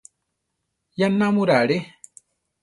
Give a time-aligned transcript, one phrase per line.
[0.97, 1.77] Ya námura are!